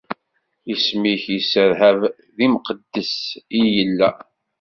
[0.73, 3.13] Isem-ik yesserhaben, d imqeddes
[3.59, 4.09] i yella!